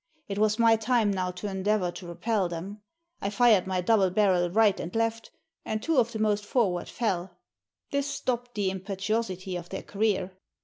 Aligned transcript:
It 0.27 0.39
was 0.39 0.57
my 0.57 0.77
time 0.77 1.11
now 1.11 1.29
to 1.29 1.47
endeavour 1.47 1.91
to 1.91 2.07
repel 2.07 2.49
them. 2.49 2.81
I 3.21 3.29
fired 3.29 3.67
my 3.67 3.81
double 3.81 4.09
barrel 4.09 4.49
right 4.49 4.79
and 4.79 4.95
left, 4.95 5.29
and 5.63 5.79
two 5.83 5.99
of 5.99 6.11
the 6.11 6.17
most 6.17 6.43
forward 6.43 6.89
fell; 6.89 7.37
this 7.91 8.07
stopped 8.07 8.55
the 8.55 8.71
impetuosity 8.71 9.55
of 9.55 9.69
their 9.69 9.83
career. 9.83 10.31